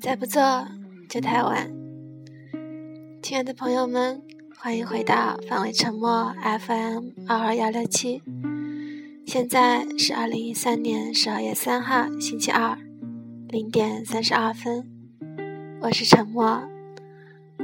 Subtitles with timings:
[0.00, 0.40] 再不做
[1.10, 1.70] 就太晚。
[3.22, 4.22] 亲爱的朋友们，
[4.56, 8.22] 欢迎回到范围沉默 FM 二二幺六七。
[9.26, 12.78] 现在是二零一三年十二月三号星期二
[13.48, 14.90] 零点三十二分，
[15.82, 16.62] 我是沉默。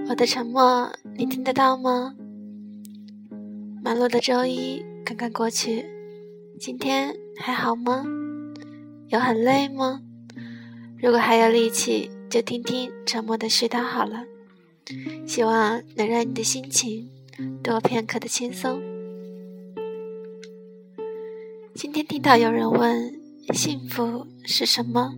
[0.07, 2.15] 我的沉默你听得到吗？
[3.83, 5.87] 忙碌的周一刚刚过去，
[6.61, 8.05] 今天还好吗？
[9.09, 10.03] 有很累吗？
[10.99, 14.25] 如果还有力气，就听听沉默的絮叨好了。
[15.27, 17.11] 希望能让你的心情
[17.63, 18.81] 多片刻的轻松。
[21.75, 23.13] 今天听到有人问：
[23.53, 25.13] 幸福是什么？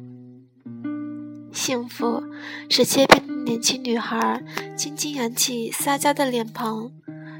[1.52, 2.22] 幸福
[2.68, 4.42] 是街边年轻女孩
[4.76, 6.90] 轻轻扬起撒娇的脸庞，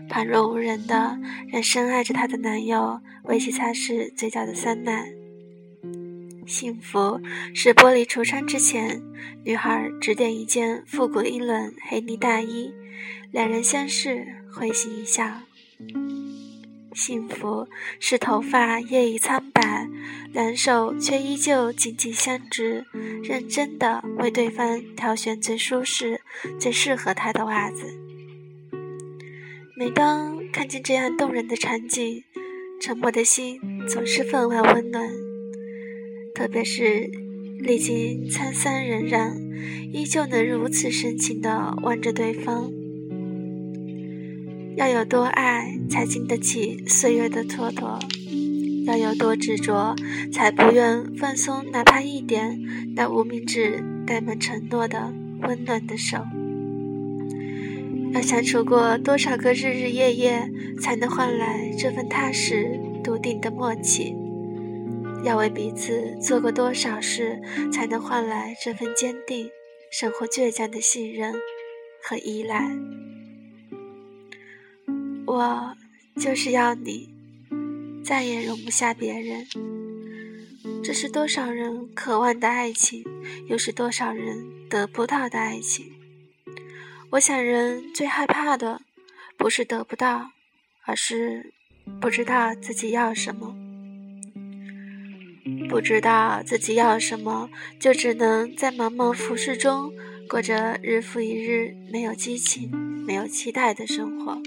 [0.09, 5.13] 旁若无人的让深爱着她的男友为其擦拭嘴角的酸奶。
[6.49, 7.21] 幸福
[7.55, 9.03] 是玻璃橱窗之前，
[9.45, 12.73] 女孩只点一件复古英伦黑呢大衣，
[13.31, 15.43] 两人相视，会心一笑。
[16.95, 17.69] 幸福
[18.01, 19.87] 是头发叶已苍白，
[20.33, 22.87] 两手却依旧紧紧相执，
[23.23, 26.23] 认真的为对方挑选最舒适、
[26.59, 27.85] 最适合他的袜子。
[29.77, 32.25] 每当看见这样动人的场景，
[32.81, 35.28] 沉默的心总是分外温暖。
[36.39, 37.11] 特别是
[37.59, 39.33] 历经沧桑荏苒，
[39.91, 42.71] 依旧能如此深情地望着对方。
[44.77, 47.99] 要有多爱，才经得起岁月的蹉跎；
[48.87, 49.97] 要有多执着，
[50.33, 52.57] 才不愿放松哪怕一点
[52.95, 56.19] 那无名指带满承诺的温暖的手。
[58.13, 60.49] 要相处过多少个日日夜夜，
[60.81, 64.15] 才能换来这份踏实笃定的默契？
[65.25, 67.41] 要为彼此做过多少事，
[67.73, 69.51] 才能换来这份坚定、
[69.91, 71.35] 生活倔强的信任
[72.03, 72.71] 和依赖？
[75.27, 75.77] 我
[76.17, 77.11] 就是要你，
[78.05, 79.47] 再也容不下别人。
[80.83, 83.05] 这是多少人渴望的爱情，
[83.49, 85.93] 又是多少人得不到的爱情？
[87.11, 88.81] 我想，人最害怕的，
[89.37, 90.31] 不是得不到，
[90.85, 91.53] 而是
[92.01, 93.58] 不知道自己要什么。
[95.69, 99.93] 不知道自己要什么，就只能在茫茫浮世中
[100.29, 102.71] 过着日复一日没有激情、
[103.07, 104.41] 没有期待的生活。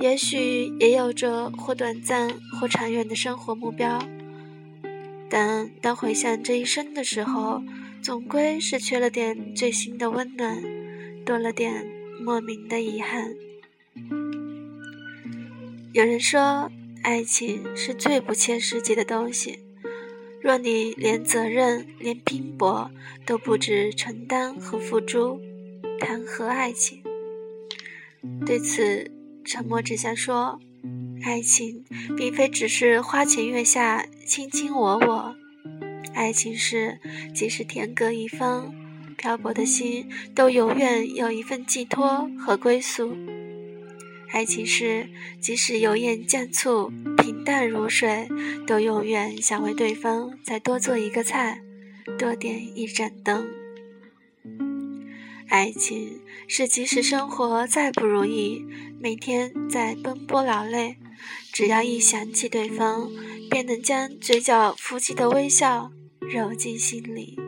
[0.00, 4.02] 也许也有着或短暂或长远的生活目标，
[5.28, 7.62] 但当回想这一生的时候，
[8.00, 10.62] 总归是缺了点最新的温暖，
[11.26, 11.86] 多了点
[12.20, 13.34] 莫名的遗憾。
[15.92, 16.70] 有人说，
[17.02, 19.58] 爱情是最不切实际的东西。
[20.42, 22.90] 若你连责任、连拼搏
[23.24, 25.40] 都不知承担和付出，
[26.00, 27.00] 谈何爱情？
[28.44, 29.08] 对此，
[29.44, 30.58] 沉默只想说：
[31.22, 31.84] 爱情
[32.16, 35.36] 并非只是花前月下、卿卿我我，
[36.12, 36.98] 爱情是
[37.32, 38.74] 即使天各一方，
[39.16, 43.16] 漂泊的心都永远有一份寄托和归宿。
[44.32, 45.10] 爱情是，
[45.40, 48.26] 即使油盐酱醋平淡如水，
[48.66, 51.60] 都永远想为对方再多做一个菜，
[52.18, 53.46] 多点一盏灯。
[55.48, 58.64] 爱情是，即使生活再不如意，
[58.98, 60.96] 每天在奔波劳累，
[61.52, 63.12] 只要一想起对方，
[63.50, 67.38] 便能将嘴角浮起的微笑揉进心里。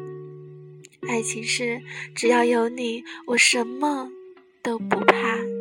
[1.09, 1.81] 爱情是，
[2.15, 4.11] 只要有你，我什么
[4.62, 5.53] 都不怕。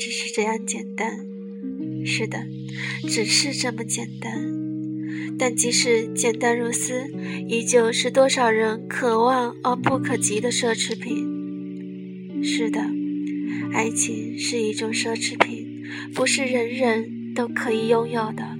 [0.00, 1.18] 只是这样简单，
[2.06, 2.46] 是的，
[3.06, 4.32] 只是这么简单。
[5.38, 7.04] 但即使简单如斯，
[7.46, 12.42] 依旧是多少人渴望而不可及的奢侈品。
[12.42, 12.80] 是的，
[13.74, 15.82] 爱情是一种奢侈品，
[16.14, 18.56] 不是人人都可以拥有的。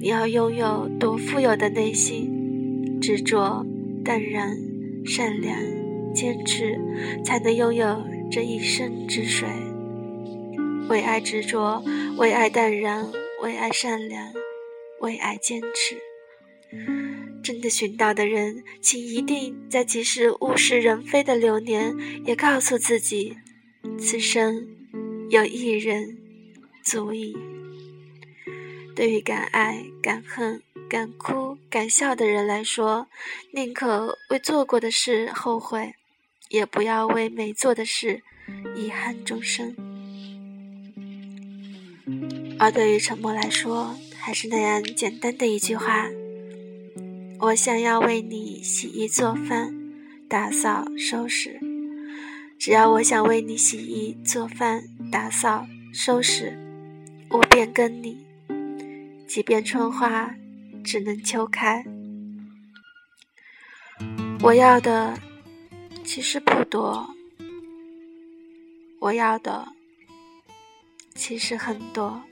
[0.00, 3.64] 你要拥有多富有的内心，执着、
[4.04, 4.58] 淡然、
[5.04, 5.56] 善良、
[6.12, 6.76] 坚持，
[7.24, 9.46] 才能拥有这一生之水。
[10.88, 11.82] 为爱执着，
[12.16, 13.10] 为爱淡然，
[13.42, 14.32] 为爱善良，
[15.00, 15.98] 为爱坚持。
[17.42, 21.94] 真的寻到的人，请一定在即使物是人非的流年，
[22.24, 23.36] 也告诉自己，
[23.98, 24.66] 此生
[25.30, 26.18] 有一人
[26.82, 27.36] 足矣。
[28.94, 33.06] 对于敢爱、敢恨、敢哭、敢笑的人来说，
[33.52, 35.94] 宁可为做过的事后悔，
[36.48, 38.22] 也不要为没做的事
[38.74, 39.74] 遗憾终生。
[42.58, 46.06] 而对于沉默来说，还是那样简单的一句话：
[47.40, 49.74] 我想要为你洗衣做饭、
[50.28, 51.60] 打扫收拾。
[52.58, 56.56] 只要我想为你洗衣做饭、打扫收拾，
[57.30, 58.24] 我便跟你。
[59.26, 60.34] 即便春花
[60.84, 61.84] 只能秋开。
[64.42, 65.18] 我要的
[66.04, 67.08] 其实不多，
[69.00, 69.66] 我要的
[71.16, 72.22] 其实很多。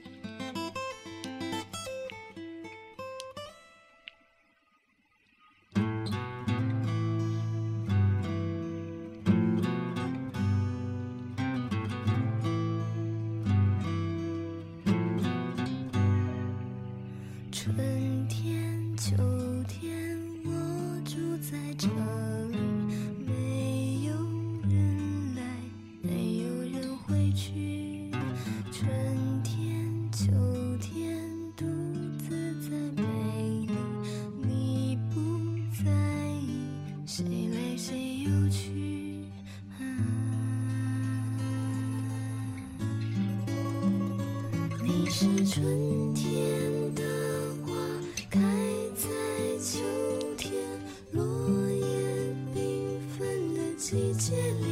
[53.87, 54.65] 季节里，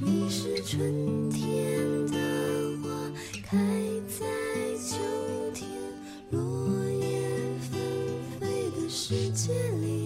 [0.00, 2.18] 你是春天的
[2.82, 2.90] 花
[3.44, 3.56] 开
[4.08, 4.26] 在
[4.76, 4.98] 秋
[5.54, 5.68] 天
[6.30, 6.40] 落
[6.90, 7.30] 叶
[7.70, 7.78] 纷
[8.40, 10.05] 飞的世界里，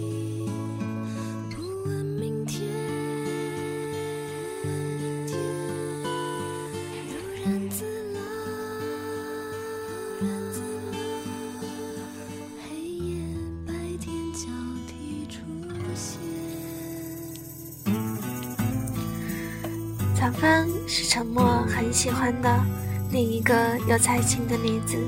[20.20, 22.60] 唐帆是沉默很喜欢的
[23.10, 23.54] 另一个
[23.88, 24.98] 有才情的女子。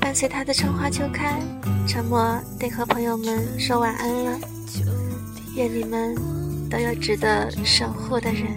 [0.00, 1.42] 伴随他的春花秋开，
[1.84, 4.38] 沉默得和朋友们说晚安了。
[5.56, 6.14] 愿你们
[6.70, 8.52] 都有值得守护的人。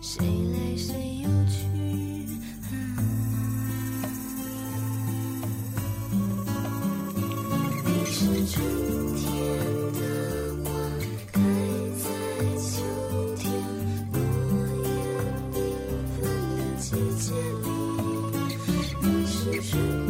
[0.00, 0.24] 谁
[8.52, 8.60] 春
[9.14, 9.22] 天
[9.92, 10.00] 的
[10.64, 10.66] 花
[11.30, 11.38] 开
[12.02, 12.04] 在
[12.58, 12.82] 秋
[13.36, 13.46] 天，
[14.12, 14.18] 落
[14.82, 14.90] 叶
[15.52, 15.56] 缤
[16.18, 16.22] 纷的
[16.80, 16.84] 季
[17.20, 17.30] 节
[17.62, 17.64] 里。
[19.02, 19.30] 你是
[19.62, 20.09] 春天。